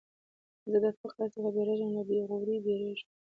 [0.71, 3.09] زه د فقر څخه بېرېږم، له بېغورۍ بېرېږم.